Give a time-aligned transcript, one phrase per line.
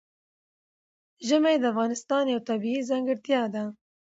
[1.27, 3.63] ژمی د افغانستان یوه طبیعي ځانګړتیا ده.